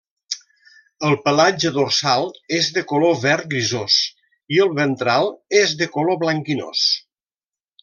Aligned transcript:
El 1.09 1.17
pelatge 1.25 1.71
dorsal 1.75 2.25
és 2.61 2.69
de 2.79 2.83
color 2.93 3.13
verd 3.27 3.47
grisós 3.53 3.99
i 4.57 4.63
el 4.65 4.75
ventral 4.81 5.31
és 5.63 5.77
de 5.83 5.91
color 5.99 6.19
blanquinós. 6.27 6.85